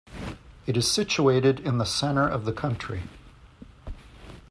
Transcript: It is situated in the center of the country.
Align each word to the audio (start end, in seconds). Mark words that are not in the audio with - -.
It 0.65 0.75
is 0.77 0.89
situated 0.89 1.59
in 1.59 1.77
the 1.77 1.85
center 1.85 2.27
of 2.27 2.45
the 2.45 2.53
country. 2.53 3.03